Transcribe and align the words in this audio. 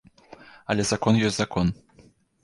Але 0.73 0.85
закон 0.91 1.19
ёсць 1.27 1.37
закон. 1.43 1.67